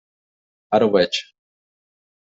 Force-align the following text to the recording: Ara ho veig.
Ara 0.77 0.89
ho 0.89 0.95
veig. 0.97 1.23